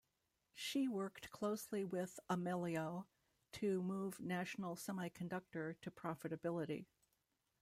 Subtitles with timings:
[0.55, 3.05] She worked closely with Amelio
[3.51, 6.87] to move National Semiconductor to profitability.